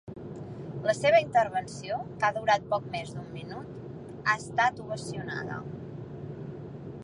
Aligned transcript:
La 0.85 0.93
seva 0.99 1.19
intervenció, 1.23 1.99
que 2.23 2.27
ha 2.29 2.33
durat 2.39 2.65
poc 2.73 2.89
més 2.95 3.13
d’un 3.17 3.29
minut, 3.35 3.69
ha 4.25 4.35
estat 4.45 4.85
ovacionada. 4.87 5.59